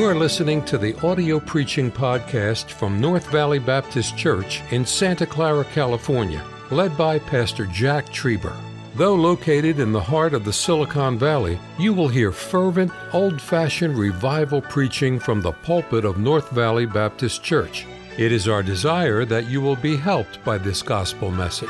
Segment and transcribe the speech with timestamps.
[0.00, 5.26] You are listening to the audio preaching podcast from North Valley Baptist Church in Santa
[5.26, 8.56] Clara, California, led by Pastor Jack Trieber.
[8.94, 13.98] Though located in the heart of the Silicon Valley, you will hear fervent, old fashioned
[13.98, 17.86] revival preaching from the pulpit of North Valley Baptist Church.
[18.16, 21.68] It is our desire that you will be helped by this gospel message.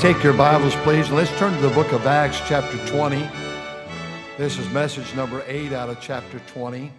[0.00, 1.10] Take your Bibles, please.
[1.10, 3.53] Let's turn to the book of Acts, chapter 20.
[4.36, 6.90] This is message number eight out of chapter 20.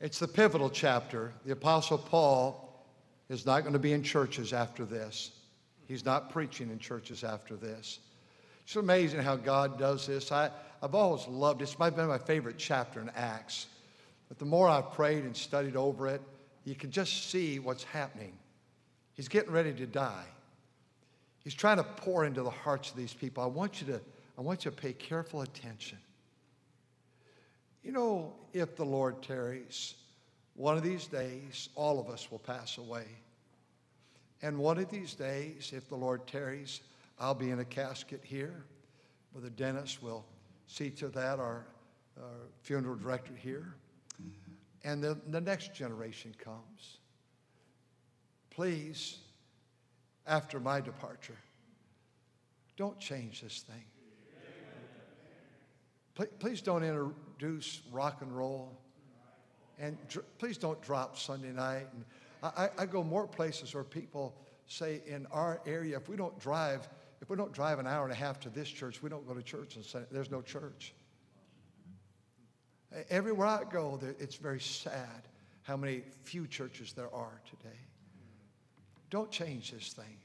[0.00, 1.32] It's the pivotal chapter.
[1.44, 2.86] The Apostle Paul
[3.28, 5.32] is not going to be in churches after this.
[5.88, 7.98] He's not preaching in churches after this.
[8.62, 10.30] It's amazing how God does this.
[10.30, 11.64] I, I've always loved it.
[11.64, 13.66] It's been my favorite chapter in Acts.
[14.28, 16.22] But the more I've prayed and studied over it,
[16.64, 18.34] you can just see what's happening.
[19.14, 20.26] He's getting ready to die.
[21.42, 23.42] He's trying to pour into the hearts of these people.
[23.42, 24.00] I want you to,
[24.38, 25.98] I want you to pay careful attention.
[27.82, 29.94] You know, if the Lord tarries,
[30.54, 33.04] one of these days, all of us will pass away.
[34.42, 36.80] And one of these days, if the Lord tarries,
[37.18, 38.64] I'll be in a casket here.
[39.32, 40.24] Brother Dennis will
[40.66, 41.66] see to that, our,
[42.18, 43.74] our funeral director here.
[44.20, 44.88] Mm-hmm.
[44.88, 46.98] And the, the next generation comes.
[48.50, 49.18] Please,
[50.26, 51.36] after my departure,
[52.76, 53.84] don't change this thing.
[56.38, 58.76] Please don't introduce rock and roll.
[59.78, 61.86] And dr- please don't drop Sunday night.
[61.94, 62.04] And
[62.42, 64.34] I, I go more places where people
[64.66, 66.88] say in our area, if we don't drive,
[67.20, 69.34] if we don't drive an hour and a half to this church, we don't go
[69.34, 70.92] to church and say, there's no church.
[73.08, 75.28] Everywhere I go, it's very sad
[75.62, 77.78] how many few churches there are today.
[79.10, 80.16] Don't change this thing.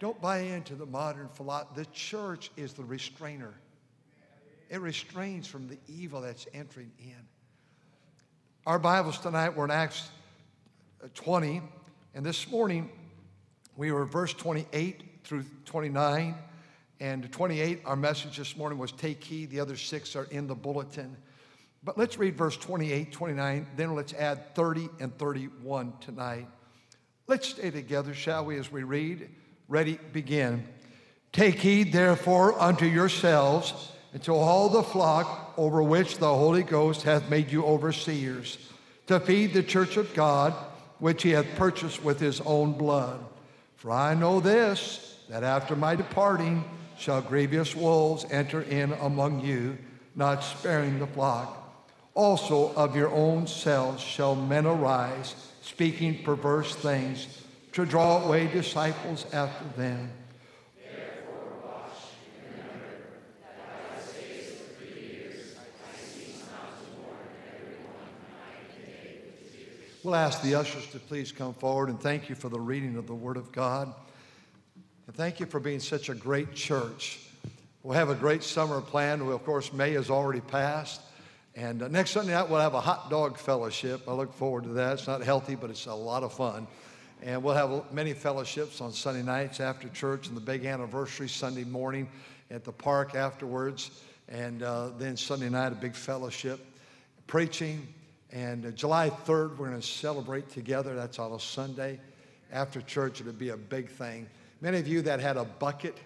[0.00, 1.72] Don't buy into the modern philosophy.
[1.76, 3.54] The church is the restrainer.
[4.68, 7.16] It restrains from the evil that's entering in.
[8.66, 10.10] Our Bibles tonight were in Acts
[11.02, 11.62] uh, 20,
[12.14, 12.90] and this morning
[13.76, 16.34] we were verse 28 through 29.
[17.00, 19.50] And 28, our message this morning was take heed.
[19.50, 21.16] The other six are in the bulletin.
[21.82, 26.48] But let's read verse 28, 29, then let's add 30 and 31 tonight.
[27.26, 29.30] Let's stay together, shall we, as we read?
[29.68, 30.66] Ready, begin.
[31.32, 33.92] Take heed, therefore, unto yourselves
[34.22, 38.58] to all the flock over which the Holy Ghost hath made you overseers,
[39.06, 40.54] to feed the church of God,
[40.98, 43.24] which he hath purchased with his own blood.
[43.76, 46.64] For I know this, that after my departing
[46.98, 49.78] shall grievous wolves enter in among you,
[50.14, 51.54] not sparing the flock.
[52.14, 57.28] Also of your own selves shall men arise, speaking perverse things,
[57.72, 60.10] to draw away disciples after them.
[70.08, 73.06] We'll ask the ushers to please come forward and thank you for the reading of
[73.06, 73.92] the Word of God.
[75.06, 77.20] And thank you for being such a great church.
[77.82, 79.26] We'll have a great summer planned.
[79.26, 81.02] Well, of course, May has already passed.
[81.54, 84.08] And uh, next Sunday night, we'll have a hot dog fellowship.
[84.08, 84.94] I look forward to that.
[84.94, 86.66] It's not healthy, but it's a lot of fun.
[87.22, 91.64] And we'll have many fellowships on Sunday nights after church and the big anniversary Sunday
[91.64, 92.08] morning
[92.50, 93.90] at the park afterwards.
[94.30, 96.60] And uh, then Sunday night, a big fellowship,
[97.26, 97.86] preaching,
[98.32, 100.94] and uh, July 3rd, we're going to celebrate together.
[100.94, 101.98] That's on a Sunday.
[102.52, 104.26] After church, it'll be a big thing.
[104.60, 105.96] Many of you that had a bucket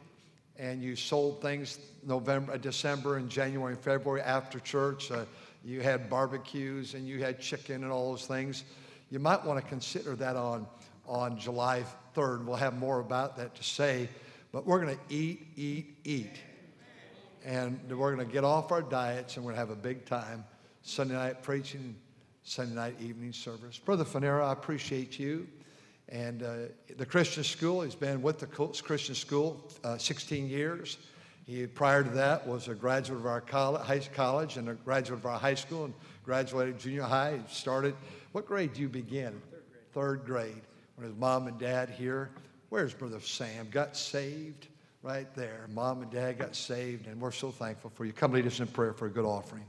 [0.58, 5.24] and you sold things November, uh, December, and January and February after church, uh,
[5.64, 8.64] you had barbecues and you had chicken and all those things.
[9.10, 10.66] You might want to consider that on,
[11.06, 11.84] on July
[12.14, 12.44] 3rd.
[12.44, 14.08] We'll have more about that to say.
[14.52, 16.36] But we're going to eat, eat, eat.
[17.44, 20.04] And we're going to get off our diets and we're going to have a big
[20.04, 20.44] time.
[20.82, 21.94] Sunday night preaching,
[22.44, 23.78] Sunday night evening service.
[23.78, 25.46] Brother Fanera, I appreciate you.
[26.08, 26.54] And uh,
[26.96, 30.98] the Christian school, he's been with the Christian school uh, 16 years.
[31.46, 33.42] He, prior to that, was a graduate of our
[33.82, 35.94] high college and a graduate of our high school and
[36.24, 37.40] graduated junior high.
[37.46, 37.94] He started,
[38.32, 39.40] what grade do you begin?
[39.50, 39.92] Third grade.
[39.92, 40.62] Third grade.
[40.96, 42.30] When his mom and dad here,
[42.68, 43.68] where's Brother Sam?
[43.70, 44.68] Got saved
[45.02, 45.66] right there.
[45.72, 48.12] Mom and dad got saved, and we're so thankful for you.
[48.12, 49.64] Come lead us in prayer for a good offering.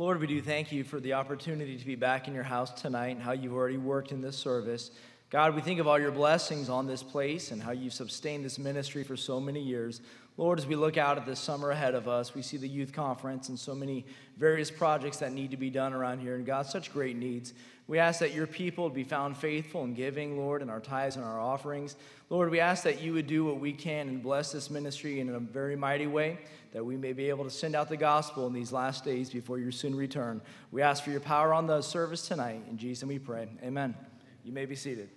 [0.00, 3.08] Lord, we do thank you for the opportunity to be back in your house tonight
[3.08, 4.92] and how you've already worked in this service.
[5.28, 8.58] God, we think of all your blessings on this place and how you've sustained this
[8.58, 10.00] ministry for so many years.
[10.38, 12.94] Lord, as we look out at the summer ahead of us, we see the youth
[12.94, 14.06] conference and so many
[14.38, 17.52] various projects that need to be done around here, and God, such great needs.
[17.90, 21.24] We ask that your people be found faithful in giving, Lord, in our tithes and
[21.24, 21.96] our offerings.
[22.28, 25.28] Lord, we ask that you would do what we can and bless this ministry in
[25.28, 26.38] a very mighty way,
[26.70, 29.58] that we may be able to send out the gospel in these last days before
[29.58, 30.40] your soon return.
[30.70, 32.62] We ask for your power on the service tonight.
[32.70, 33.48] In Jesus' we pray.
[33.60, 33.96] Amen.
[34.44, 35.08] You may be seated.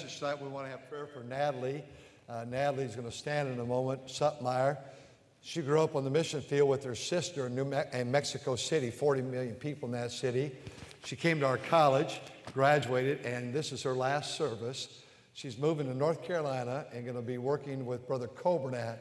[0.00, 1.82] Message tonight, we want to have prayer for Natalie.
[2.28, 4.06] Uh, Natalie's going to stand in a moment.
[4.06, 4.78] Sutmeyer.
[5.40, 8.54] She grew up on the mission field with her sister in, New Me- in Mexico
[8.54, 10.52] City, 40 million people in that city.
[11.04, 12.20] She came to our college,
[12.54, 15.02] graduated, and this is her last service.
[15.32, 18.98] She's moving to North Carolina and going to be working with Brother Coburnat.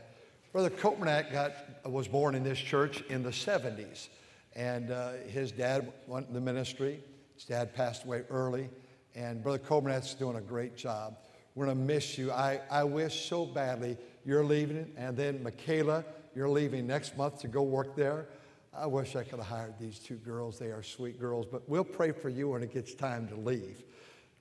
[0.52, 1.54] Brother Coburnat got,
[1.86, 4.08] was born in this church in the 70s,
[4.56, 7.04] and uh, his dad went in the ministry.
[7.36, 8.72] His dad passed away early.
[9.18, 11.18] And Brother Coburnat's doing a great job.
[11.56, 12.32] We're going to miss you.
[12.32, 16.06] I, I wish so badly you're leaving, and then Michaela,
[16.36, 18.28] you're leaving next month to go work there.
[18.72, 20.60] I wish I could have hired these two girls.
[20.60, 23.82] They are sweet girls, but we'll pray for you when it gets time to leave.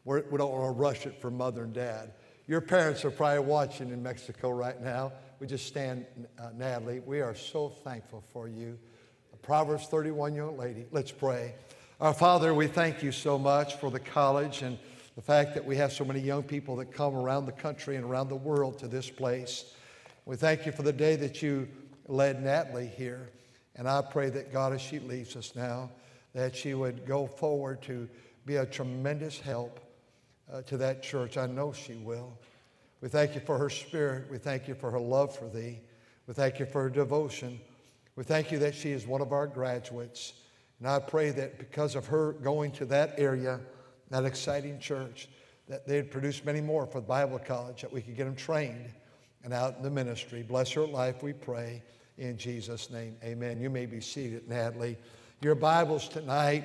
[0.05, 2.13] We're, we do not want to rush it for mother and dad.
[2.47, 5.13] Your parents are probably watching in Mexico right now.
[5.41, 6.05] We just stand,
[6.39, 7.01] uh, Natalie.
[7.01, 8.79] We are so thankful for you.
[9.41, 10.85] Proverbs 31 young lady.
[10.91, 11.55] Let's pray.
[11.99, 14.77] Our Father, we thank you so much for the college and
[15.15, 18.05] the fact that we have so many young people that come around the country and
[18.05, 19.73] around the world to this place.
[20.27, 21.67] We thank you for the day that you
[22.07, 23.31] led Natalie here.
[23.77, 25.91] And I pray that God, as she leaves us now,
[26.35, 28.07] that she would go forward to
[28.45, 29.81] be a tremendous help
[30.53, 31.39] uh, to that church.
[31.39, 32.39] I know she will.
[33.01, 34.31] We thank you for her spirit.
[34.31, 35.81] We thank you for her love for thee.
[36.27, 37.59] We thank you for her devotion.
[38.17, 40.35] We thank you that she is one of our graduates.
[40.79, 43.61] And I pray that because of her going to that area,
[44.11, 45.29] that exciting church,
[45.69, 48.93] that they'd produce many more for the Bible college, that we could get them trained
[49.43, 50.43] and out in the ministry.
[50.43, 51.83] Bless her life, we pray.
[52.19, 53.61] In Jesus' name, amen.
[53.61, 54.97] You may be seated, Natalie.
[55.43, 56.65] Your Bibles tonight,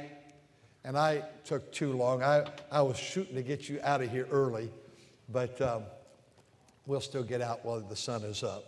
[0.83, 2.23] and I took too long.
[2.23, 4.71] I, I was shooting to get you out of here early,
[5.29, 5.83] but um,
[6.85, 8.65] we'll still get out while the sun is up.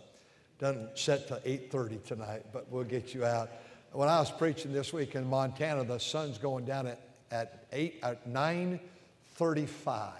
[0.58, 3.50] Doesn't set to 8.30 tonight, but we'll get you out
[3.94, 8.00] when I was preaching this week in Montana, the sun's going down at, at, eight,
[8.02, 10.10] at 9.35.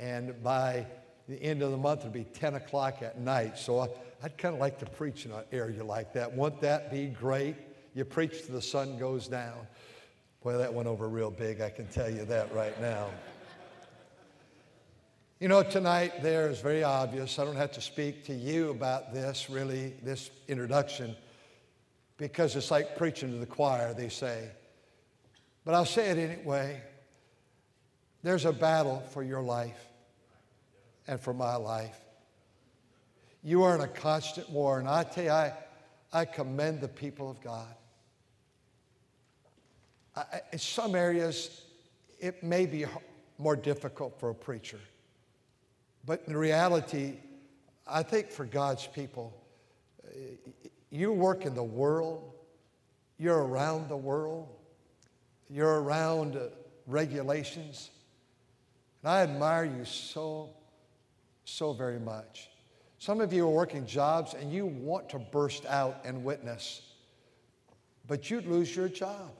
[0.00, 0.86] And by
[1.28, 3.58] the end of the month, it'll be 10 o'clock at night.
[3.58, 3.88] So I,
[4.24, 6.36] would kind of like to preach in an area like that.
[6.36, 7.54] Wouldn't that be great?
[7.94, 9.68] You preach till the sun goes down.
[10.42, 13.10] Boy, that went over real big, I can tell you that right now.
[15.38, 17.38] You know, tonight there is very obvious.
[17.38, 21.14] I don't have to speak to you about this, really, this introduction
[22.20, 24.50] because it's like preaching to the choir, they say.
[25.64, 26.82] But I'll say it anyway.
[28.22, 29.82] There's a battle for your life
[31.08, 31.98] and for my life.
[33.42, 35.54] You are in a constant war, and I tell you, I,
[36.12, 37.74] I commend the people of God.
[40.14, 41.62] I, in some areas,
[42.18, 42.84] it may be
[43.38, 44.80] more difficult for a preacher.
[46.04, 47.14] But in reality,
[47.86, 49.34] I think for God's people,
[50.90, 52.32] you work in the world,
[53.18, 54.48] you're around the world,
[55.48, 56.48] you're around uh,
[56.86, 57.90] regulations.
[59.02, 60.50] And I admire you so,
[61.44, 62.50] so very much.
[62.98, 66.82] Some of you are working jobs and you want to burst out and witness,
[68.06, 69.30] but you'd lose your job.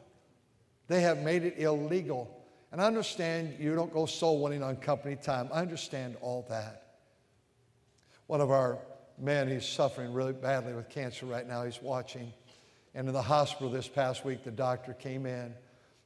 [0.88, 2.36] They have made it illegal.
[2.72, 5.50] And I understand you don't go soul winning on company time.
[5.52, 6.96] I understand all that.
[8.28, 8.78] One of our
[9.22, 11.64] men, he's suffering really badly with cancer right now.
[11.64, 12.32] He's watching.
[12.94, 15.54] And in the hospital this past week, the doctor came in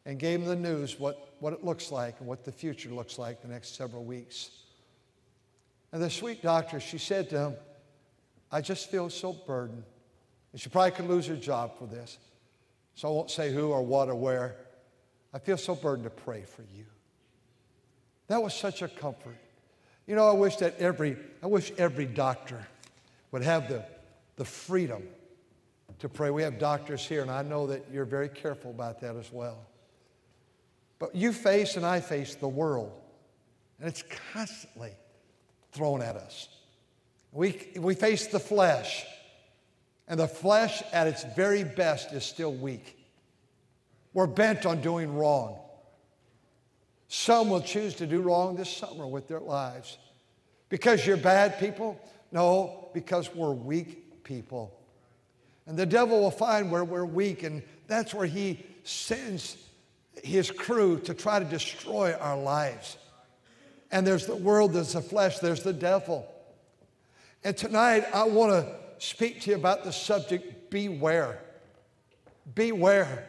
[0.06, 3.18] and gave him the news what, what it looks like and what the future looks
[3.18, 4.50] like the next several weeks.
[5.92, 7.54] And the sweet doctor, she said to him,
[8.50, 9.84] I just feel so burdened.
[10.52, 12.18] And she probably could lose her job for this.
[12.94, 14.56] So I won't say who or what or where.
[15.32, 16.84] I feel so burdened to pray for you.
[18.28, 19.36] That was such a comfort.
[20.06, 22.66] You know, I wish that every, I wish every doctor
[23.34, 23.84] would have the,
[24.36, 25.02] the freedom
[25.98, 26.30] to pray.
[26.30, 29.66] We have doctors here, and I know that you're very careful about that as well.
[31.00, 32.92] But you face and I face the world,
[33.80, 34.92] and it's constantly
[35.72, 36.48] thrown at us.
[37.32, 39.04] We, we face the flesh,
[40.06, 42.96] and the flesh at its very best is still weak.
[44.12, 45.58] We're bent on doing wrong.
[47.08, 49.98] Some will choose to do wrong this summer with their lives.
[50.68, 52.00] Because you're bad people?
[52.34, 54.76] No, because we're weak people.
[55.66, 59.56] And the devil will find where we're weak, and that's where he sends
[60.22, 62.98] his crew to try to destroy our lives.
[63.92, 66.26] And there's the world, there's the flesh, there's the devil.
[67.44, 71.38] And tonight, I want to speak to you about the subject beware.
[72.52, 73.28] Beware.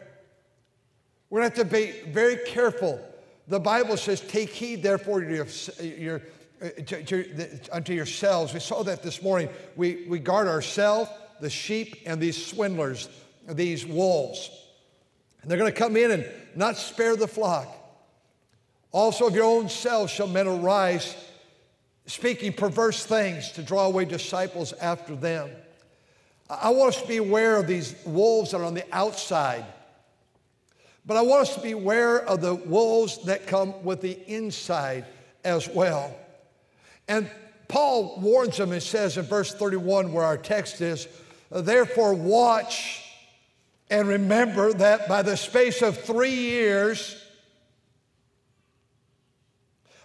[1.30, 3.00] We're going to have to be very careful.
[3.48, 5.48] The Bible says, Take heed, therefore, to your,
[5.84, 6.22] your,
[6.62, 8.54] Uh, to, to, unto yourselves.
[8.54, 9.50] We saw that this morning.
[9.76, 11.10] We, we guard ourselves,
[11.42, 13.10] the sheep, and these swindlers,
[13.50, 14.50] these wolves.
[15.42, 17.68] And they're going to come in and not spare the flock.
[18.94, 21.14] Also, of your own selves shall men arise,
[22.06, 25.50] speaking perverse things to draw away disciples after them.
[26.50, 29.66] I want us to be aware of these wolves that are on the outside,
[31.06, 35.06] but I want us to be aware of the wolves that come with the inside
[35.44, 36.16] as well.
[37.08, 37.30] And
[37.68, 41.08] Paul warns them and says in verse 31, where our text is,
[41.52, 43.04] Therefore, watch
[43.90, 47.22] and remember that by the space of three years,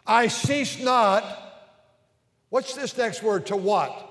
[0.07, 1.25] I cease not.
[2.51, 3.47] What's this next word?
[3.47, 4.09] To what?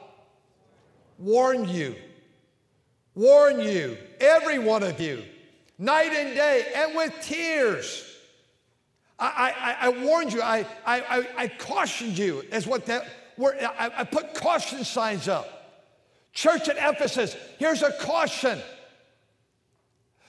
[1.18, 1.96] Warn you.
[3.16, 5.22] Warn you, every one of you,
[5.78, 8.09] night and day, and with tears.
[9.20, 13.06] I, I, I warned you, I, I, I, cautioned you, is what that
[13.38, 15.60] word, I, I put caution signs up.
[16.32, 18.60] Church at Ephesus, here's a caution.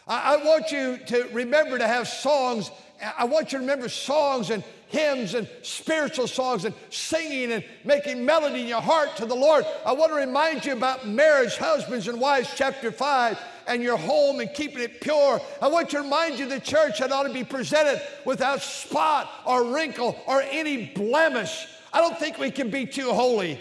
[0.08, 2.70] I, I want you to remember to have songs.
[3.16, 8.24] I want you to remember songs and hymns and spiritual songs and singing and making
[8.24, 9.64] melody in your heart to the Lord.
[9.86, 13.38] I want to remind you about marriage, husbands and wives, chapter 5,
[13.70, 15.40] and your home and keeping it pure.
[15.62, 19.72] I want to remind you the church that ought to be presented without spot or
[19.72, 21.68] wrinkle or any blemish.
[21.92, 23.60] I don't think we can be too holy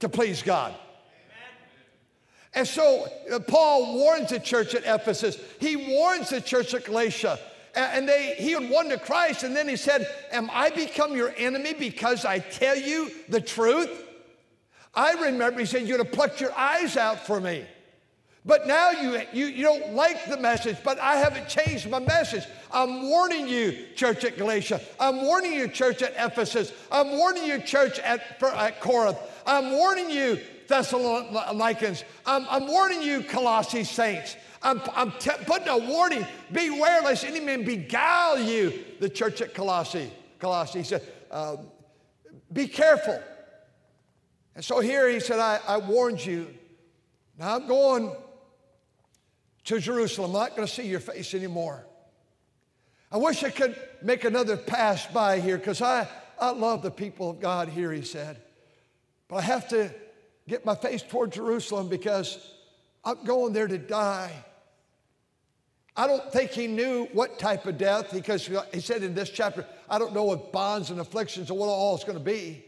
[0.00, 0.74] to please God.
[2.52, 5.38] And so uh, Paul warns the church at Ephesus.
[5.58, 7.38] He warns the church at Galatia.
[7.74, 11.32] And they, he had won to Christ, and then he said, Am I become your
[11.36, 13.88] enemy because I tell you the truth?
[14.92, 17.64] I remember he said, You'd have plucked your eyes out for me.
[18.44, 22.44] But now you, you, you don't like the message, but I haven't changed my message.
[22.72, 24.80] I'm warning you, church at Galatia.
[24.98, 26.72] I'm warning you, church at Ephesus.
[26.90, 29.18] I'm warning you, church at, at Corinth.
[29.46, 32.04] I'm warning you, Thessalonians.
[32.24, 34.36] I'm, I'm warning you, Colossae saints.
[34.62, 36.26] I'm, I'm putting a warning.
[36.50, 38.84] Beware lest any man beguile you.
[39.00, 40.10] The church at Colossae.
[40.38, 41.56] Colossae he said, uh,
[42.52, 43.22] be careful.
[44.54, 46.48] And so here he said, I, I warned you.
[47.38, 48.14] Now I'm going
[49.64, 50.30] to Jerusalem.
[50.30, 51.86] I'm not going to see your face anymore.
[53.12, 56.06] I wish I could make another pass by here because I,
[56.38, 58.40] I love the people of God here, he said.
[59.28, 59.92] But I have to
[60.48, 62.54] get my face toward Jerusalem because
[63.04, 64.32] I'm going there to die.
[65.96, 69.66] I don't think he knew what type of death because he said in this chapter,
[69.88, 72.64] I don't know what bonds and afflictions or what all it's going to be.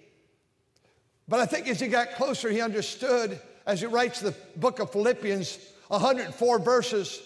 [1.28, 4.90] But I think as he got closer, he understood, as he writes the book of
[4.90, 5.58] Philippians,
[5.92, 7.20] 104 verses,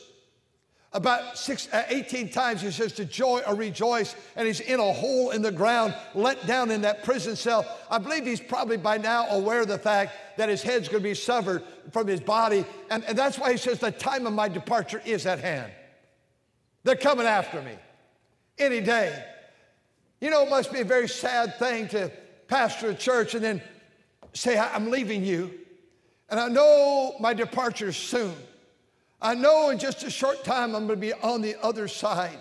[0.93, 4.93] About six, uh, 18 times he says to joy or rejoice, and he's in a
[4.93, 7.65] hole in the ground, let down in that prison cell.
[7.91, 11.09] I believe he's probably by now aware of the fact that his head's going to
[11.09, 12.65] be severed from his body.
[12.91, 15.71] And, and that's why he says, The time of my departure is at hand.
[16.83, 17.77] They're coming after me
[18.59, 19.23] any day.
[20.21, 22.11] You know, it must be a very sad thing to
[22.49, 23.63] pastor a church and then
[24.33, 25.53] say, I'm leaving you.
[26.31, 28.35] And I know my departure is soon.
[29.21, 32.39] I know in just a short time I'm going to be on the other side.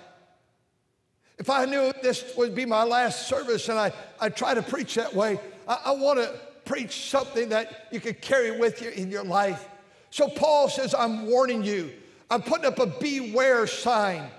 [1.37, 4.95] If I knew this would be my last service and I, I try to preach
[4.95, 6.33] that way, I, I want to
[6.65, 9.67] preach something that you could carry with you in your life.
[10.09, 11.91] So Paul says, I'm warning you.
[12.29, 14.29] I'm putting up a beware sign.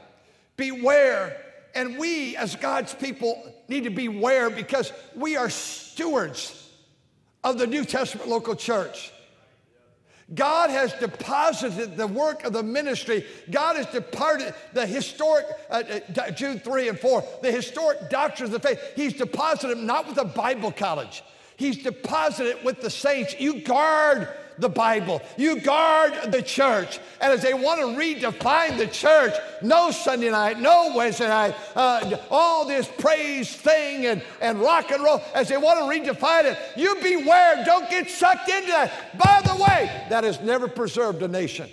[0.57, 1.37] Beware.
[1.75, 6.71] And we, as God's people, need to beware because we are stewards
[7.45, 9.13] of the New Testament local church.
[10.35, 13.25] God has deposited the work of the ministry.
[13.51, 15.83] God has departed the historic, uh,
[16.19, 18.81] uh, Jude 3 and 4, the historic doctrines of faith.
[18.97, 21.23] He's deposited them not with a Bible college,
[21.57, 23.35] He's deposited it with the saints.
[23.39, 25.23] You guard the Bible.
[25.37, 26.99] You guard the church.
[27.21, 32.17] And as they want to redefine the church, no Sunday night, no Wednesday night, uh,
[32.31, 36.59] all this praise thing and, and rock and roll, as they want to redefine it,
[36.77, 37.65] you beware.
[37.65, 39.19] Don't get sucked into that.
[39.19, 41.69] By the way, that has never preserved a nation.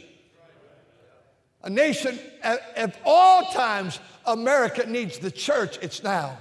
[1.64, 5.80] A nation, at, all times, America needs the church.
[5.82, 6.38] It's now.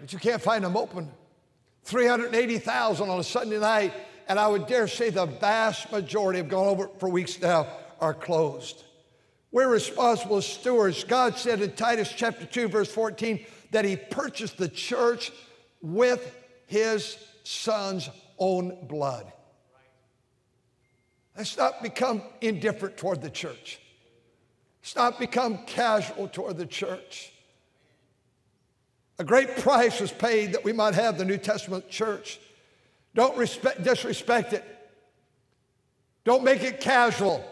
[0.00, 1.10] But you can't find them open.
[1.84, 3.92] 380,000 on a Sunday night,
[4.28, 7.66] and I would dare say the vast majority have gone over for weeks now,
[8.00, 8.82] are closed.
[9.52, 11.04] We're responsible stewards.
[11.04, 15.32] God said in Titus chapter 2, verse 14, that He purchased the church
[15.80, 19.32] with His Son's own blood.
[21.36, 23.78] Let's not become indifferent toward the church.
[24.82, 27.32] Let's not become casual toward the church.
[29.18, 32.38] A great price was paid that we might have the New Testament church.
[33.16, 34.62] Don't respect, disrespect it.
[36.24, 37.42] Don't make it casual.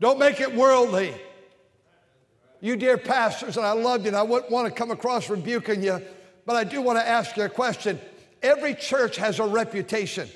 [0.00, 1.14] Don't make it worldly.
[2.60, 5.82] You, dear pastors, and I love you, and I wouldn't want to come across rebuking
[5.82, 6.02] you,
[6.46, 8.00] but I do want to ask you a question.
[8.42, 10.28] Every church has a reputation.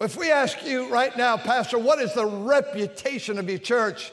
[0.00, 4.12] If we ask you right now, Pastor, what is the reputation of your church?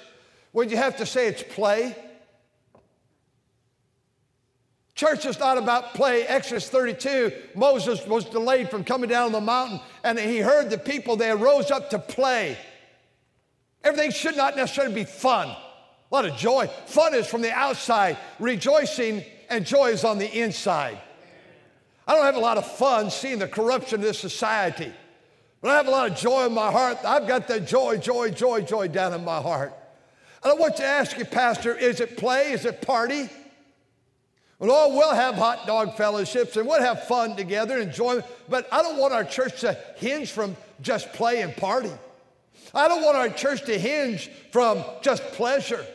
[0.53, 1.95] Would you have to say it's play?
[4.99, 6.27] Church is not about play.
[6.27, 11.15] Exodus 32, Moses was delayed from coming down the mountain, and he heard the people,
[11.15, 12.57] they rose up to play.
[13.81, 15.47] Everything should not necessarily be fun.
[15.47, 15.57] A
[16.11, 16.67] lot of joy.
[16.85, 20.99] Fun is from the outside, rejoicing and joy is on the inside.
[22.05, 24.91] I don't have a lot of fun seeing the corruption of this society,
[25.61, 26.97] but I have a lot of joy in my heart.
[27.05, 29.73] I've got that joy, joy, joy, joy down in my heart.
[30.43, 32.51] And I want to ask you, Pastor, is it play?
[32.51, 33.29] Is it party?
[34.59, 38.25] Well, oh, we'll have hot dog fellowships and we'll have fun together, and enjoyment.
[38.49, 41.91] But I don't want our church to hinge from just play and party.
[42.73, 45.85] I don't want our church to hinge from just pleasure.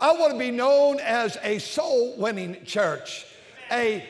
[0.00, 3.26] I want to be known as a soul winning church,
[3.70, 4.02] a,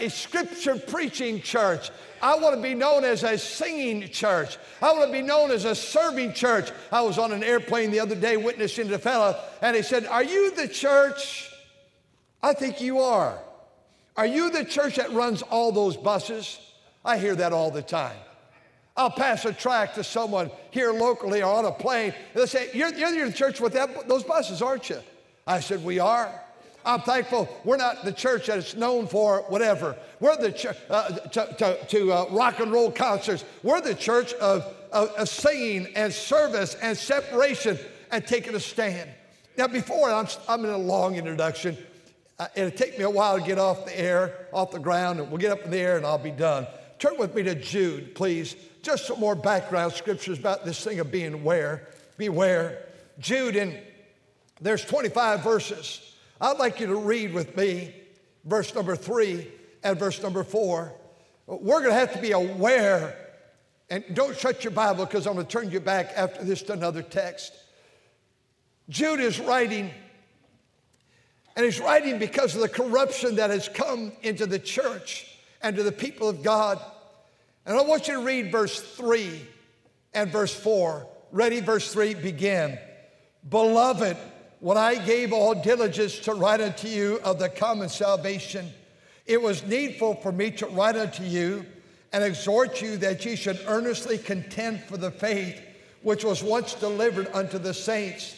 [0.00, 1.90] a scripture preaching church.
[2.22, 4.56] I want to be known as a singing church.
[4.80, 6.70] I want to be known as a serving church.
[6.92, 10.06] I was on an airplane the other day witnessing to a fellow, and he said,
[10.06, 11.47] Are you the church?
[12.42, 13.38] I think you are.
[14.16, 16.58] Are you the church that runs all those buses?
[17.04, 18.16] I hear that all the time.
[18.96, 22.12] I'll pass a track to someone here locally or on a plane.
[22.12, 24.98] And they'll say, You're, you're the church with that, those buses, aren't you?
[25.46, 26.32] I said, We are.
[26.84, 29.96] I'm thankful we're not the church that is known for whatever.
[30.20, 33.44] We're the church uh, to, to, to uh, rock and roll concerts.
[33.62, 37.78] We're the church of, of, of singing and service and separation
[38.10, 39.10] and taking a stand.
[39.56, 41.76] Now, before I'm, I'm in a long introduction,
[42.38, 45.28] uh, it'll take me a while to get off the air, off the ground, and
[45.30, 46.66] we'll get up in the air and I'll be done.
[46.98, 48.54] Turn with me to Jude, please.
[48.82, 51.88] Just some more background scriptures about this thing of being aware.
[52.16, 52.84] Beware.
[53.18, 53.76] Jude, and
[54.60, 56.14] there's 25 verses.
[56.40, 57.94] I'd like you to read with me
[58.44, 59.48] verse number three
[59.82, 60.92] and verse number four.
[61.46, 63.16] We're going to have to be aware,
[63.90, 66.74] and don't shut your Bible because I'm going to turn you back after this to
[66.74, 67.52] another text.
[68.88, 69.90] Jude is writing
[71.58, 75.26] and he's writing because of the corruption that has come into the church
[75.60, 76.80] and to the people of God.
[77.66, 79.44] And I want you to read verse 3
[80.14, 81.04] and verse 4.
[81.32, 81.58] Ready?
[81.58, 82.78] Verse 3 begin.
[83.50, 84.16] Beloved,
[84.60, 88.70] when I gave all diligence to write unto you of the common salvation,
[89.26, 91.66] it was needful for me to write unto you
[92.12, 95.60] and exhort you that ye should earnestly contend for the faith
[96.02, 98.37] which was once delivered unto the saints.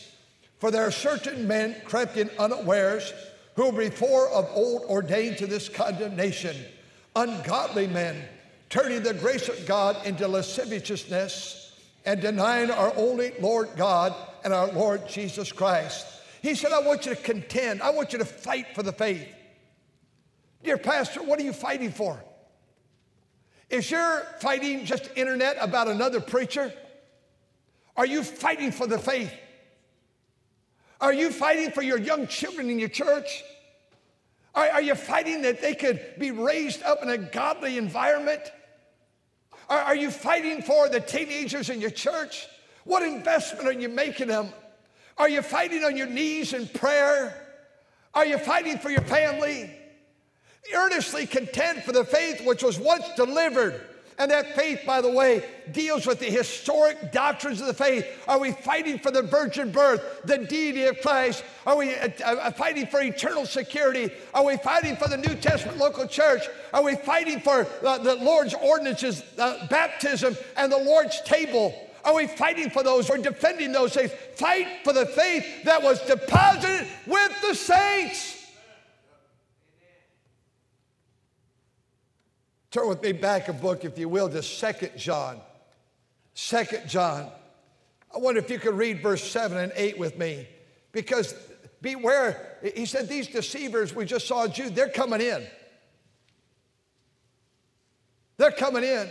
[0.60, 3.12] For there are certain men crept in unawares,
[3.56, 6.54] who before of old ordained to this condemnation,
[7.16, 8.22] ungodly men,
[8.68, 11.72] turning the grace of God into lasciviousness
[12.04, 16.06] and denying our only Lord God and our Lord Jesus Christ.
[16.42, 17.82] He said, I want you to contend.
[17.82, 19.26] I want you to fight for the faith.
[20.62, 22.22] Dear pastor, what are you fighting for?
[23.70, 26.72] Is your fighting just internet about another preacher?
[27.96, 29.32] Are you fighting for the faith?
[31.00, 33.42] Are you fighting for your young children in your church?
[34.54, 38.42] Are, are you fighting that they could be raised up in a godly environment?
[39.68, 42.46] Are, are you fighting for the teenagers in your church?
[42.84, 44.48] What investment are you making them?
[45.16, 47.46] Are you fighting on your knees in prayer?
[48.14, 49.70] Are you fighting for your family?
[50.74, 53.80] Earnestly contend for the faith which was once delivered.
[54.20, 58.06] And that faith, by the way, deals with the historic doctrines of the faith.
[58.28, 61.42] Are we fighting for the virgin birth, the deity of Christ?
[61.66, 64.10] Are we uh, uh, fighting for eternal security?
[64.34, 66.42] Are we fighting for the New Testament local church?
[66.74, 71.74] Are we fighting for uh, the Lord's ordinances, uh, baptism, and the Lord's table?
[72.04, 74.10] Are we fighting for those or defending those things?
[74.34, 78.39] Fight for the faith that was deposited with the saints.
[82.70, 85.40] Turn with me back a book, if you will, to Second John.
[86.34, 87.28] Second John.
[88.14, 90.46] I wonder if you could read verse 7 and 8 with me.
[90.92, 91.34] Because
[91.80, 95.44] beware, he said, these deceivers we just saw Jude, they're coming in.
[98.36, 99.08] They're coming in.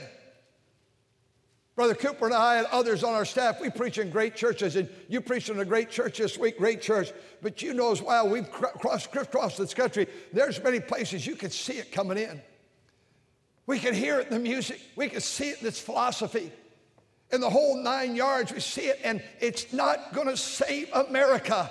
[1.76, 4.89] Brother Cooper and I and others on our staff, we preach in great churches, and
[5.08, 7.12] you preach in a great church this week, great church.
[7.41, 10.08] But you know as well, we've crossed, crisscrossed this country.
[10.34, 12.41] There's many places you can see it coming in.
[13.69, 14.82] We can hear it in the music.
[14.95, 16.51] We can see it in its philosophy.
[17.32, 21.69] In the whole nine yards, we see it, and it's not going to save America.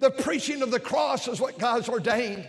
[0.00, 2.44] The preaching of the cross is what God's ordained.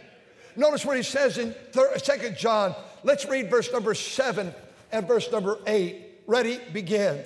[0.56, 2.74] Notice what he says in 2 John.
[3.04, 4.52] Let's read verse number 7
[4.92, 6.24] and verse number 8.
[6.26, 7.24] Ready, begin.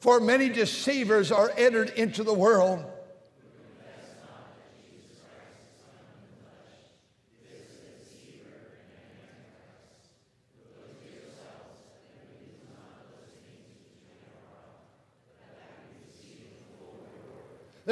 [0.00, 2.84] For many deceivers are entered into the world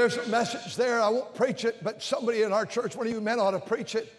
[0.01, 0.99] There's a message there.
[0.99, 3.61] I won't preach it, but somebody in our church, one of you men ought to
[3.61, 4.11] preach it.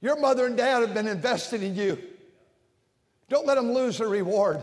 [0.00, 1.96] Your mother and dad have been invested in you.
[3.28, 4.60] Don't let them lose the reward.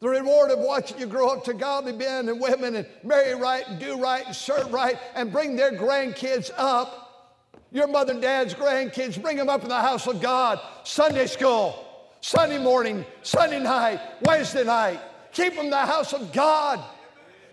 [0.00, 3.62] The reward of watching you grow up to godly men and women and marry right
[3.68, 7.52] and do right and serve right and bring their grandkids up.
[7.70, 10.58] Your mother and dad's grandkids, bring them up in the house of God.
[10.82, 14.98] Sunday school, Sunday morning, Sunday night, Wednesday night.
[15.30, 16.82] Keep them in the house of God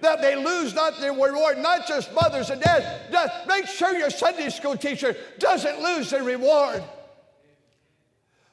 [0.05, 2.85] that they lose not their reward, not just mothers and dads.
[3.47, 6.83] Make sure your Sunday school teacher doesn't lose their reward.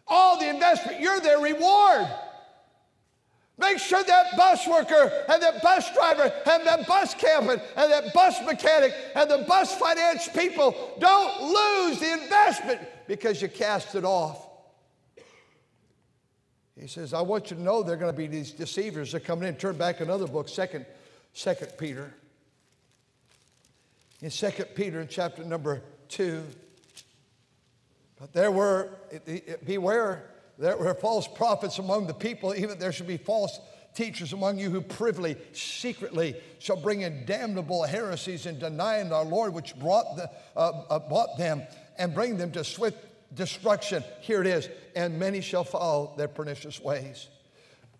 [0.08, 2.08] All the investment, you're their reward.
[3.58, 8.12] Make sure that bus worker and that bus driver and that bus captain and that
[8.12, 14.04] bus mechanic and the bus finance people don't lose the investment because you cast it
[14.04, 14.48] off.
[16.80, 19.24] He says, I want you to know they're going to be these deceivers that are
[19.24, 19.54] coming in.
[19.54, 20.84] Turn back another book, second
[21.32, 22.12] Second Peter.
[24.20, 26.44] In Second Peter, in chapter number 2,
[28.20, 28.90] but there were,
[29.64, 33.58] beware, there were false prophets among the people, even there should be false
[33.94, 39.52] teachers among you who privily, secretly shall bring in damnable heresies and denying our Lord,
[39.52, 41.62] which brought, the, uh, uh, bought them
[41.98, 42.98] and bring them to swift
[43.34, 44.04] destruction.
[44.20, 47.28] Here it is, and many shall follow their pernicious ways.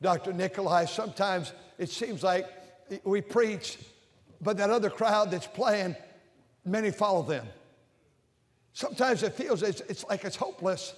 [0.01, 0.33] Dr.
[0.33, 2.47] Nikolai, sometimes it seems like
[3.05, 3.79] we preach,
[4.41, 5.97] but that other crowd that's playing,
[6.65, 7.47] many follow them.
[8.73, 10.95] Sometimes it feels it's, it's like it's hopeless.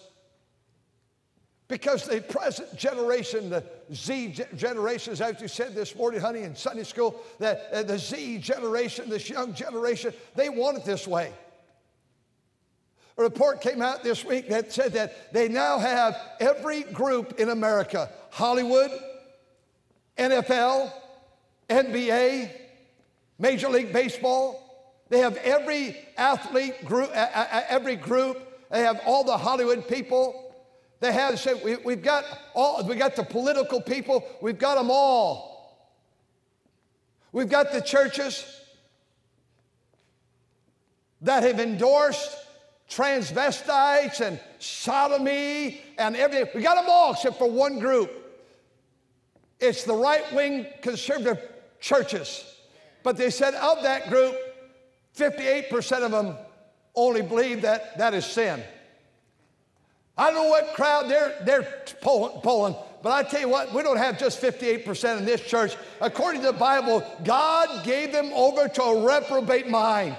[1.66, 6.84] Because the present generation, the Z generations, as you said this morning, honey, in Sunday
[6.84, 11.32] school, that uh, the Z generation, this young generation, they want it this way.
[13.16, 17.48] A report came out this week that said that they now have every group in
[17.48, 18.90] America Hollywood,
[20.18, 20.92] NFL,
[21.68, 22.50] NBA,
[23.38, 24.60] Major League Baseball.
[25.08, 28.38] They have every athlete group, every group.
[28.70, 30.54] They have all the Hollywood people.
[31.00, 32.24] They have said we, we've got
[32.54, 32.82] all.
[32.84, 34.24] We got the political people.
[34.40, 35.54] We've got them all.
[37.32, 38.44] We've got the churches
[41.20, 42.36] that have endorsed
[42.88, 46.48] transvestites and sodomy and everything.
[46.54, 48.10] We got them all except for one group.
[49.58, 51.53] it's the right wing conservative
[51.84, 52.42] churches.
[53.02, 54.34] But they said of that group,
[55.16, 56.34] 58% of them
[56.94, 58.62] only believe that that is sin.
[60.16, 63.98] I don't know what crowd they're, they're polling, but I tell you what, we don't
[63.98, 65.76] have just 58% in this church.
[66.00, 70.16] According to the Bible, God gave them over to a reprobate mind.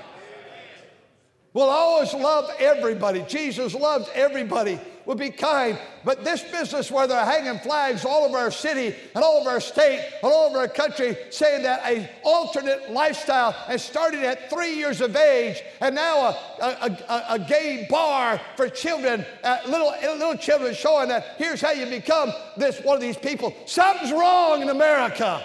[1.54, 3.23] We'll always love everybody.
[3.28, 5.78] Jesus loved everybody will be kind.
[6.04, 9.60] But this business where they're hanging flags all over our city and all over our
[9.60, 14.76] state and all over our country saying that a alternate lifestyle has started at three
[14.76, 19.94] years of age and now a, a, a, a gay bar for children, uh, little,
[20.18, 23.54] little children showing that here's how you become this one of these people.
[23.65, 25.44] Something's wrong in America.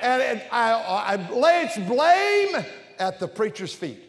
[0.00, 2.64] And it, I, I lay its blame
[2.98, 4.07] at the preacher's feet.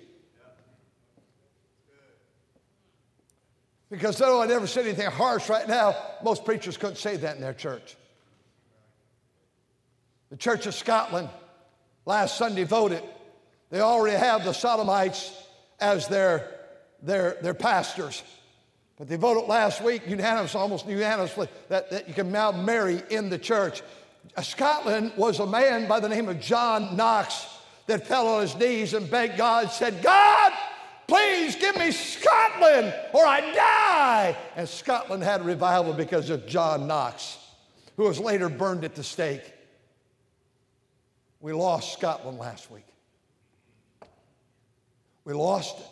[3.89, 7.41] Because though I never said anything harsh right now, most preachers couldn't say that in
[7.41, 7.95] their church.
[10.29, 11.29] The Church of Scotland
[12.05, 13.03] last Sunday voted.
[13.71, 15.33] They already have the Sodomites
[15.79, 16.51] as their,
[17.01, 18.21] their, their pastors.
[18.97, 23.29] But they voted last week unanimously, almost unanimously, that, that you can now marry in
[23.29, 23.81] the church.
[24.35, 27.47] Uh, Scotland was a man by the name of John Knox
[27.87, 30.53] that fell on his knees and begged God, said, God,
[31.09, 34.37] Please give me Scotland or I die.
[34.55, 37.37] And Scotland had revival because of John Knox,
[37.97, 39.41] who was later burned at the stake.
[41.41, 42.85] We lost Scotland last week.
[45.25, 45.85] We lost it.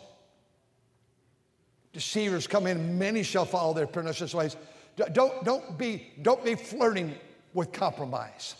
[1.92, 4.56] Deceivers come in, many shall follow their pernicious ways.
[5.12, 7.12] Don't, don't, be, don't be flirting
[7.54, 8.54] with compromise.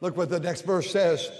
[0.00, 1.30] Look what the next verse says.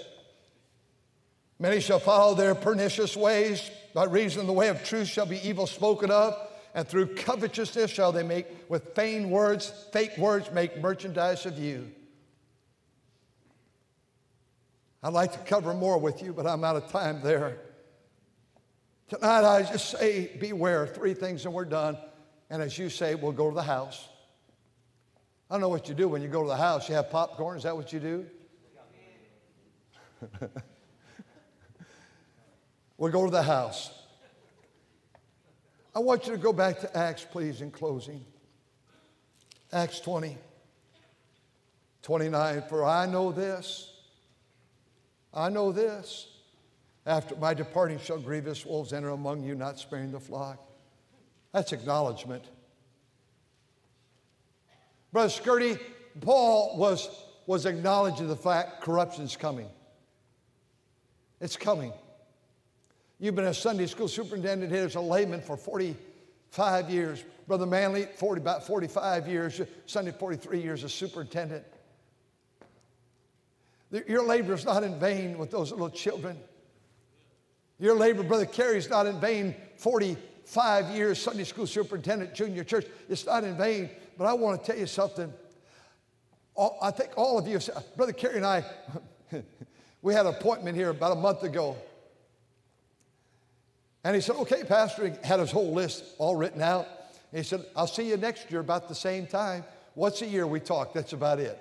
[1.59, 3.71] Many shall follow their pernicious ways.
[3.95, 6.37] By reason the way of truth shall be evil spoken of.
[6.75, 11.91] And through covetousness shall they make, with feigned words, fake words, make merchandise of you.
[15.03, 17.59] I'd like to cover more with you, but I'm out of time there.
[19.09, 20.87] Tonight, I just say, beware.
[20.87, 21.97] Three things, and we're done.
[22.51, 24.09] And as you say, we'll go to the house.
[25.51, 26.89] I don't know what you do when you go to the house.
[26.89, 27.57] You have popcorn.
[27.57, 28.27] Is that what you do?
[32.99, 33.91] We'll go to the house.
[35.95, 38.25] I want you to go back to Acts, please, in closing.
[39.73, 40.37] Acts 20,
[42.03, 42.63] 29.
[42.69, 43.93] For I know this,
[45.33, 46.27] I know this.
[47.07, 50.59] After my departing shall grievous wolves enter among you, not sparing the flock.
[51.53, 52.45] That's acknowledgement.
[55.11, 55.81] Brother Skirty,
[56.21, 57.09] Paul was,
[57.47, 59.69] was acknowledging the fact corruption's coming.
[61.41, 61.93] It's coming.
[63.21, 67.25] You've been a Sunday school superintendent here as a layman for 45 years.
[67.49, 69.61] Brother Manley, 40, about 45 years.
[69.87, 71.65] Sunday, 43 years as superintendent.
[74.07, 76.39] Your labor is not in vain with those little children.
[77.81, 79.55] Your labor, Brother Carey, is not in vain.
[79.79, 82.87] 45 years Sunday school superintendent, junior church.
[83.09, 83.91] It's not in vain.
[84.17, 85.33] But I want to tell you something.
[86.83, 87.59] I think all of you,
[87.97, 88.65] Brother Carey and I,
[90.03, 91.77] we had an appointment here about a month ago.
[94.05, 95.09] And he said, Okay, Pastor.
[95.09, 96.87] He had his whole list all written out.
[97.33, 99.65] And he said, I'll see you next year about the same time.
[99.95, 100.93] Once a year we talk.
[100.93, 101.59] That's about it.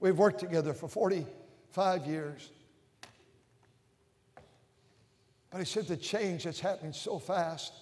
[0.00, 2.50] We've worked together for 45 years.
[5.50, 7.72] But he said the change that's happening so fast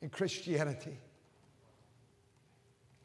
[0.00, 0.96] in Christianity.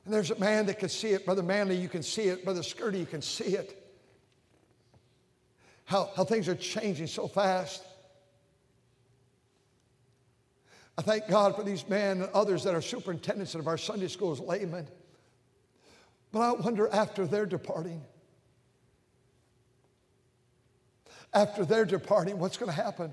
[0.05, 1.25] And there's a man that can see it.
[1.25, 2.43] Brother Manley, you can see it.
[2.43, 3.77] Brother Skirty, you can see it.
[5.85, 7.83] How, how things are changing so fast.
[11.01, 14.39] I thank God for these men and others that are superintendents of our Sunday schools,
[14.39, 14.87] laymen.
[16.31, 18.03] But I wonder after their departing,
[21.33, 23.11] after their departing, what's going to happen?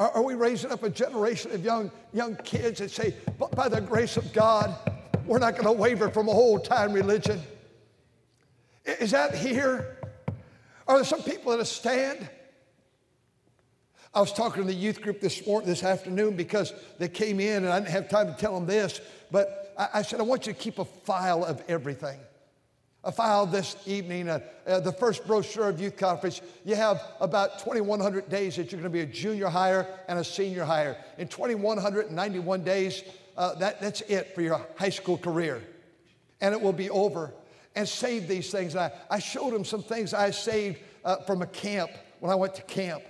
[0.00, 3.14] Are, are, we raising up a generation of young, young kids that say,
[3.54, 4.74] by the grace of God,
[5.24, 7.40] we're not going to waver from whole time religion?
[8.84, 9.96] Is that here?
[10.88, 12.28] Are there some people that stand?
[14.14, 17.64] I was talking to the youth group this morning, this afternoon, because they came in
[17.64, 19.00] and I didn't have time to tell them this.
[19.30, 22.18] But I, I said, I want you to keep a file of everything.
[23.04, 26.42] A file this evening, uh, uh, the first brochure of youth conference.
[26.64, 30.24] You have about 2,100 days that you're going to be a junior hire and a
[30.24, 31.02] senior hire.
[31.16, 33.02] In 2,191 days,
[33.38, 35.62] uh, that, that's it for your high school career.
[36.42, 37.32] And it will be over.
[37.74, 38.74] And save these things.
[38.74, 42.34] And I, I showed them some things I saved uh, from a camp when I
[42.34, 43.02] went to camp.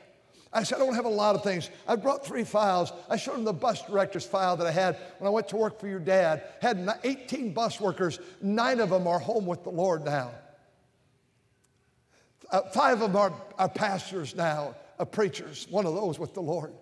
[0.53, 1.71] I said, I don't have a lot of things.
[1.89, 2.93] I brought three files.
[3.09, 5.81] I showed him the bus director's file that I had when I went to work
[5.81, 6.43] for your dad.
[6.61, 8.21] Had 18 bus workers.
[8.43, 10.31] Nine of them are home with the Lord now.
[12.51, 16.43] Uh, five of them are, are pastors now, uh, preachers, one of those with the
[16.43, 16.75] Lord.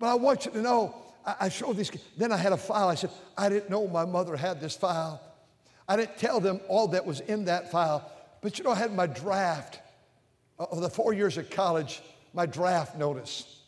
[0.00, 2.88] But I want you to know, I, I showed these, then I had a file.
[2.88, 5.22] I said, I didn't know my mother had this file.
[5.88, 8.10] I didn't tell them all that was in that file.
[8.42, 9.78] But you know, I had my draft
[10.58, 12.02] of the four years of college
[12.38, 13.62] my draft notice.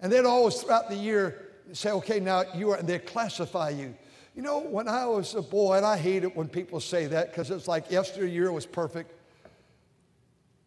[0.00, 3.94] And then always throughout the year say, okay, now you are, and they'd classify you.
[4.34, 7.28] You know, when I was a boy, and I hate it when people say that
[7.30, 9.12] because it's like yesteryear was perfect.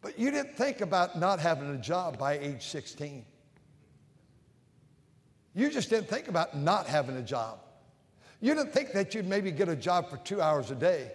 [0.04, 3.26] But you didn't think about not having a job by age 16.
[5.56, 7.58] You just didn't think about not having a job.
[8.40, 11.12] You didn't think that you'd maybe get a job for two hours a day,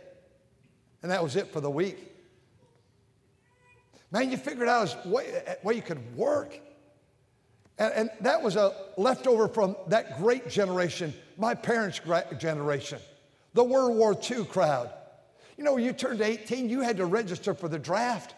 [1.05, 2.11] and that was it for the week.
[4.13, 6.59] Man, you figured out a way, a way you could work.
[7.79, 12.01] And, and that was a leftover from that great generation, my parents'
[12.39, 12.99] generation,
[13.55, 14.91] the World War II crowd.
[15.57, 18.35] You know, when you turned 18, you had to register for the draft.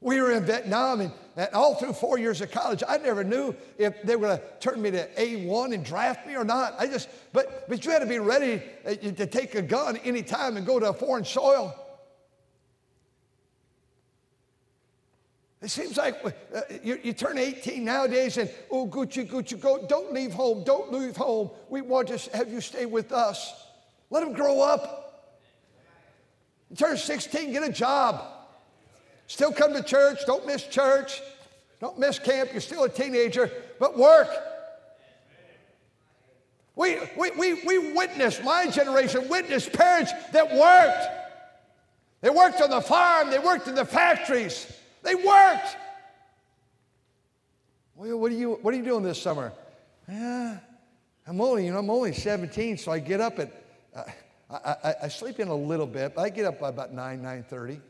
[0.00, 3.54] We were in Vietnam, and, and all through four years of college, I never knew
[3.78, 6.76] if they were going to turn me to A1 and draft me or not.
[6.78, 10.56] I just, but, but you had to be ready uh, to take a gun anytime
[10.56, 11.74] and go to a foreign soil.
[15.60, 20.12] It seems like uh, you, you, turn 18 nowadays and, oh, Gucci, Gucci, go, don't
[20.12, 21.50] leave home, don't leave home.
[21.68, 23.54] We want to have you stay with us.
[24.08, 25.34] Let them grow up.
[26.70, 28.22] You turn 16, get a job.
[29.26, 31.20] Still come to church, don't miss church,
[31.80, 34.28] don't miss camp, you're still a teenager, but work.
[36.76, 41.04] We, we, we, we witnessed, my generation witnessed parents that worked.
[42.20, 44.72] They worked on the farm, they worked in the factories.
[45.08, 45.76] They worked.
[47.94, 49.54] Well, what are you, what are you doing this summer?
[50.06, 50.58] Yeah,
[51.26, 53.50] I'm only, you know, I'm only 17, so I get up at,
[53.96, 54.02] uh,
[54.50, 57.22] I, I, I, sleep in a little bit, but I get up by about 9,
[57.22, 57.80] 9.30.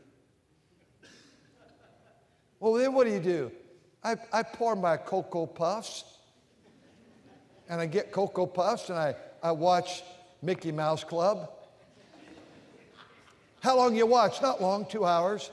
[2.61, 3.51] Well, then what do you do?
[4.01, 6.05] I, I pour my Cocoa Puffs,
[7.67, 10.03] and I get Cocoa Puffs, and I, I watch
[10.41, 11.51] Mickey Mouse Club.
[13.59, 14.41] How long you watch?
[14.41, 15.51] Not long, two hours.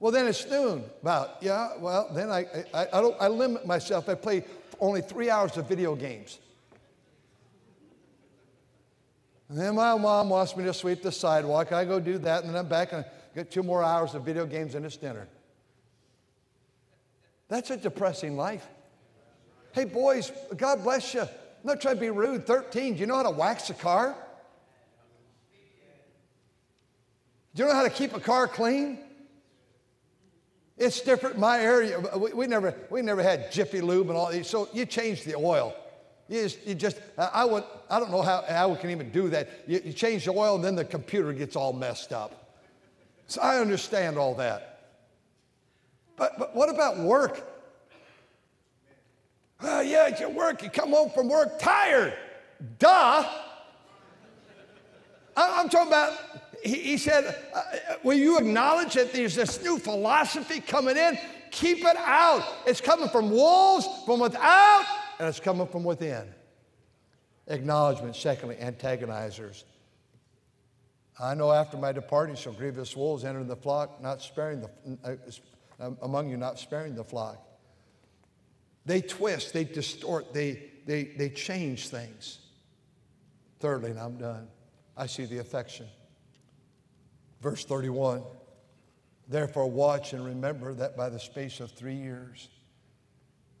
[0.00, 0.84] Well, then it's noon.
[1.02, 1.76] About yeah.
[1.78, 4.08] Well, then I I, I don't I limit myself.
[4.08, 4.44] I play
[4.80, 6.38] only three hours of video games.
[9.48, 11.72] And then my mom wants me to sweep the sidewalk.
[11.72, 14.22] I go do that, and then I'm back and I get two more hours of
[14.22, 15.26] video games and it's dinner.
[17.48, 18.66] That's a depressing life.
[19.72, 21.22] Hey, boys, God bless you.
[21.22, 21.28] I'm
[21.64, 22.46] not trying to be rude.
[22.46, 24.14] 13, do you know how to wax a car?
[27.54, 28.98] Do you know how to keep a car clean?
[30.78, 31.98] It's different my area.
[32.16, 34.46] We, we, never, we never had Jiffy Lube and all these.
[34.46, 35.74] So you change the oil.
[36.28, 39.28] You just, you just I, would, I don't know how, how we can even do
[39.30, 39.48] that.
[39.66, 42.60] You, you change the oil and then the computer gets all messed up.
[43.26, 44.80] So I understand all that.
[46.16, 47.44] But, but what about work?
[49.60, 50.62] Uh, yeah, it's your work.
[50.62, 52.14] You come home from work tired.
[52.78, 53.28] Duh.
[55.36, 56.12] I'm talking about
[56.62, 57.62] he, he said, uh,
[58.02, 61.18] Will you acknowledge that there's this new philosophy coming in?
[61.50, 62.44] Keep it out.
[62.66, 64.84] It's coming from wolves, from without,
[65.18, 66.26] and it's coming from within.
[67.46, 69.64] Acknowledgement, secondly, antagonizers.
[71.20, 75.18] I know after my departing shall grievous wolves enter the flock, not sparing the,
[75.80, 77.44] uh, among you, not sparing the flock.
[78.84, 82.38] They twist, they distort, they, they, they change things.
[83.60, 84.48] Thirdly, and I'm done,
[84.96, 85.86] I see the affection.
[87.40, 88.22] Verse 31
[89.28, 92.48] Therefore, watch and remember that by the space of three years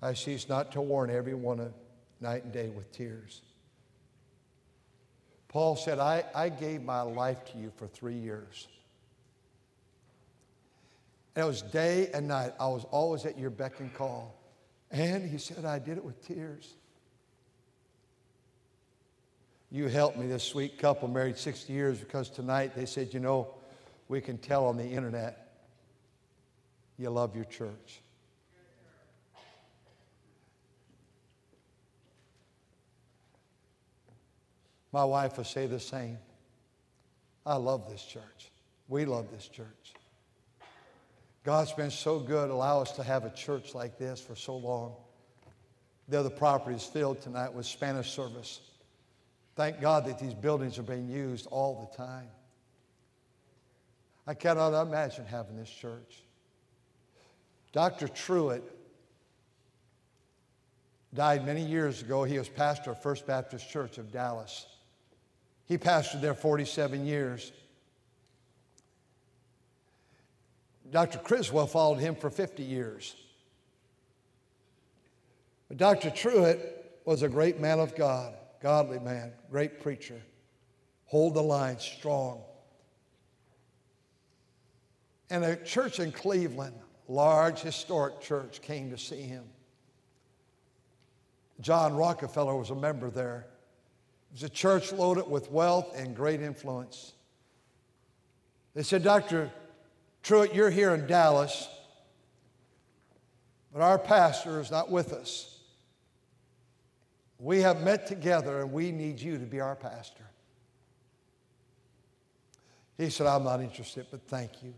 [0.00, 1.72] I cease not to warn every one
[2.20, 3.42] night and day with tears.
[5.48, 8.68] Paul said, I, I gave my life to you for three years.
[11.34, 12.52] And it was day and night.
[12.60, 14.34] I was always at your beck and call.
[14.90, 16.74] And he said, I did it with tears.
[19.70, 23.54] You helped me, this sweet couple married 60 years, because tonight they said, you know,
[24.08, 25.48] we can tell on the internet
[26.96, 28.00] you love your church.
[34.90, 36.18] My wife will say the same.
[37.44, 38.50] I love this church.
[38.88, 39.92] We love this church.
[41.44, 44.94] God's been so good, allow us to have a church like this for so long.
[46.08, 48.60] The other property is filled tonight with Spanish service.
[49.56, 52.28] Thank God that these buildings are being used all the time.
[54.28, 56.22] I cannot imagine having this church.
[57.72, 58.08] Dr.
[58.08, 58.62] Truett
[61.14, 62.24] died many years ago.
[62.24, 64.66] He was pastor of First Baptist Church of Dallas.
[65.64, 67.52] He pastored there 47 years.
[70.90, 71.18] Dr.
[71.20, 73.16] Criswell followed him for 50 years.
[75.68, 76.10] But Dr.
[76.10, 80.20] Truett was a great man of God, godly man, great preacher.
[81.06, 82.42] Hold the line strong.
[85.30, 86.76] And a church in Cleveland,
[87.06, 89.44] large historic church, came to see him.
[91.60, 93.46] John Rockefeller was a member there.
[94.30, 97.14] It was a church loaded with wealth and great influence.
[98.74, 99.50] They said, Dr.
[100.22, 101.68] Truett, you're here in Dallas,
[103.72, 105.58] but our pastor is not with us.
[107.38, 110.24] We have met together and we need you to be our pastor.
[112.96, 114.74] He said, I'm not interested, but thank you.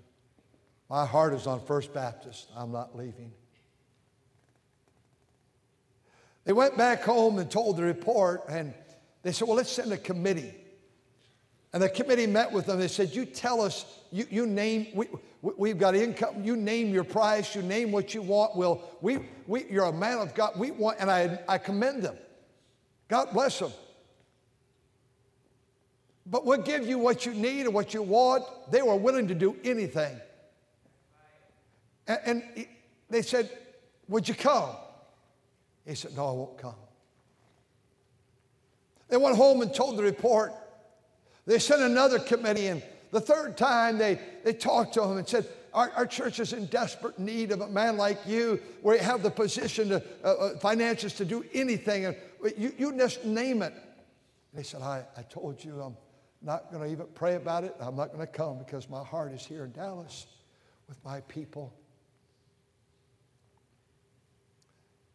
[0.90, 2.50] My heart is on First Baptist.
[2.56, 3.30] I'm not leaving.
[6.44, 8.74] They went back home and told the report, and
[9.22, 10.52] they said, Well, let's send a committee.
[11.72, 12.80] And the committee met with them.
[12.80, 15.06] They said, You tell us, you, you name, we,
[15.42, 18.56] we've got income, you name your price, you name what you want.
[18.56, 20.58] Well, we, we, you're a man of God.
[20.58, 22.16] We want, and I, I commend them.
[23.06, 23.70] God bless them.
[26.26, 28.44] But we'll give you what you need and what you want.
[28.72, 30.20] They were willing to do anything.
[32.06, 32.18] And,
[32.56, 32.66] and
[33.08, 33.50] they said,
[34.08, 34.70] Would you come?
[35.86, 36.74] He said, No, I won't come.
[39.08, 40.52] They went home and told the report.
[41.46, 45.46] They sent another committee, and the third time they, they talked to him and said,
[45.72, 49.22] our, our church is in desperate need of a man like you, where you have
[49.22, 52.16] the position to uh, uh, finances to do anything, and
[52.56, 53.72] you, you just name it.
[53.72, 55.96] And he said, I, I told you I'm
[56.42, 57.74] not going to even pray about it.
[57.80, 60.26] I'm not going to come because my heart is here in Dallas
[60.88, 61.72] with my people.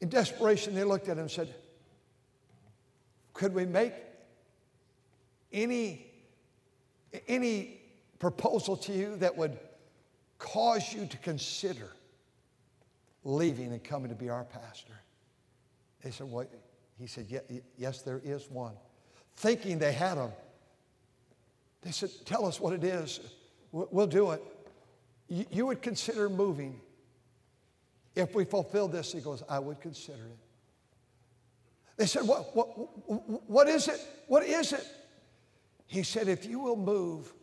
[0.02, 1.54] In desperation, they looked at him and said,
[3.34, 3.94] Could we make
[5.52, 6.06] any,
[7.28, 7.82] any
[8.20, 9.58] proposal to you that would
[10.38, 11.92] cause you to consider
[13.24, 14.94] leaving and coming to be our pastor?
[16.04, 16.52] They said, What?
[17.00, 17.28] He said,
[17.78, 18.74] Yes, there is one.
[19.38, 20.32] Thinking they had him,
[21.82, 23.20] they said, Tell us what it is.
[23.72, 24.44] We'll do it.
[25.28, 26.80] You would consider moving
[28.16, 30.38] if we fulfill this, he goes, I would consider it.
[31.98, 32.68] They said, what, what,
[33.50, 34.00] what is it?
[34.28, 34.86] What is it?
[35.88, 37.34] He said, If you will move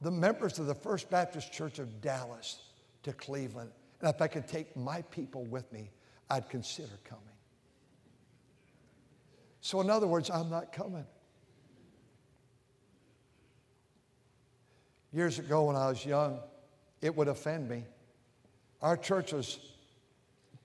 [0.00, 2.60] the members of the First Baptist Church of Dallas
[3.02, 5.90] to Cleveland, and if I could take my people with me,
[6.28, 7.24] I'd consider coming.
[9.60, 11.04] So, in other words, I'm not coming.
[15.12, 16.38] Years ago, when I was young,
[17.02, 17.84] it would offend me
[18.82, 19.58] our church was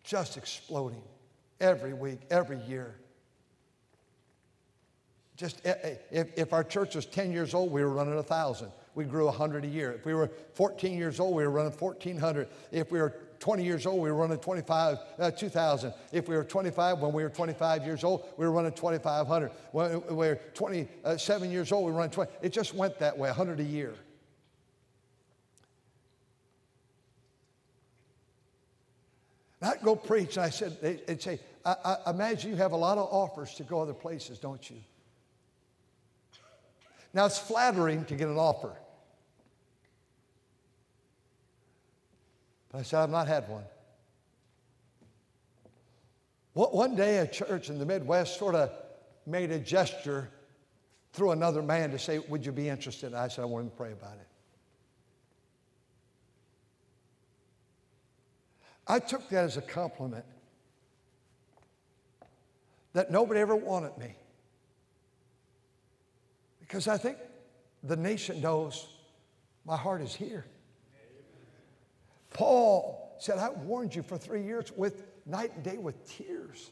[0.04, 1.02] just exploding
[1.60, 2.96] every week, every year.
[5.36, 8.72] Just eh, eh, if, if our church was 10 years old, we were running 1,000.
[8.94, 9.92] We grew 100 a year.
[9.92, 12.48] If we were 14 years old, we were running 1,400.
[12.72, 15.94] If we were 20 years old, we were running 25, uh, 2,000.
[16.14, 19.52] If we were 25, when we were 25 years old, we were running 2,500.
[19.74, 22.32] When we were 27 years old, we were running 20.
[22.42, 23.96] It just went that way, 100 a year.
[29.66, 33.00] I'd go preach, and I said, they'd say, I, I imagine you have a lot
[33.00, 34.78] of offers to go other places, don't you?
[37.14, 38.74] Now, it's flattering to get an offer.
[42.72, 43.64] But I said, I've not had one.
[46.54, 48.72] One day, a church in the Midwest sort of
[49.26, 50.30] made a gesture
[51.12, 53.14] through another man to say, Would you be interested?
[53.14, 54.28] I said, I want to pray about it.
[58.88, 60.26] I took that as a compliment
[62.94, 64.16] that nobody ever wanted me.
[66.60, 67.18] Because I think
[67.84, 68.88] the nation knows
[69.66, 70.46] my heart is here.
[72.32, 76.70] Paul said, I warned you for three years with night and day with tears.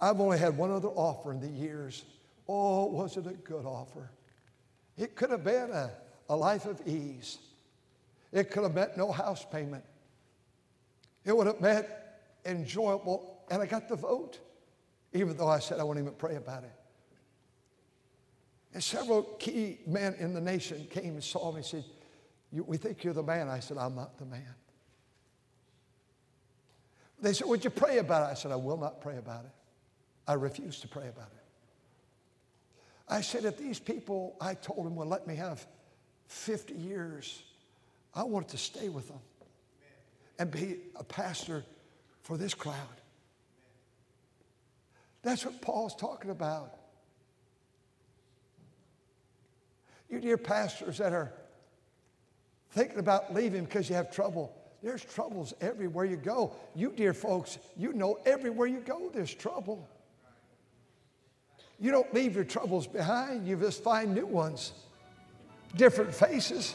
[0.00, 2.04] I've only had one other offer in the years.
[2.48, 4.10] Oh, was it a good offer?
[4.96, 5.90] It could have been a,
[6.28, 7.38] a life of ease.
[8.32, 9.84] It could have meant no house payment.
[11.24, 11.86] It would have meant
[12.44, 14.40] enjoyable, and I got the vote,
[15.12, 16.72] even though I said I wouldn't even pray about it.
[18.74, 21.84] And several key men in the nation came and saw me and said,
[22.52, 23.48] We think you're the man.
[23.48, 24.54] I said, I'm not the man.
[27.20, 28.32] They said, Would you pray about it?
[28.32, 29.50] I said, I will not pray about it.
[30.26, 31.44] I refuse to pray about it.
[33.08, 35.66] I said, If these people, I told them, will let me have
[36.28, 37.42] 50 years
[38.14, 39.20] I wanted to stay with them
[40.38, 41.64] and be a pastor
[42.22, 42.76] for this crowd.
[45.22, 46.74] That's what Paul's talking about.
[50.10, 51.32] You dear pastors that are
[52.70, 56.52] thinking about leaving because you have trouble, there's troubles everywhere you go.
[56.74, 59.88] You dear folks, you know everywhere you go there's trouble.
[61.78, 64.72] You don't leave your troubles behind, you just find new ones,
[65.76, 66.74] different faces.